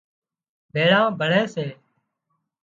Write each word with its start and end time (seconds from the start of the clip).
ڀيۯان 0.73 1.05
ڀۯي 1.19 1.41
سي 1.53 1.67